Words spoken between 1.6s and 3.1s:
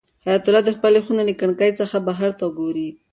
څخه بهر ته ګوري.